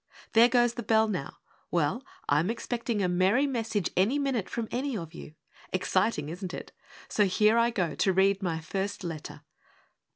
There 0.33 0.49
goes 0.49 0.73
the 0.73 0.81
bell 0.81 1.07
now! 1.07 1.37
Well, 1.69 2.03
I'm 2.27 2.49
expecting 2.49 3.03
a 3.03 3.07
merry 3.07 3.45
message 3.45 3.91
any 3.95 4.17
minute 4.17 4.49
from 4.49 4.67
any 4.71 4.97
of 4.97 5.13
you! 5.13 5.35
Exciting, 5.71 6.27
isn't 6.27 6.55
it? 6.55 6.71
So 7.07 7.25
here 7.25 7.59
I 7.59 7.69
go 7.69 7.93
to 7.93 8.11
read 8.11 8.41
my 8.41 8.61
first 8.61 9.03
letter! 9.03 9.41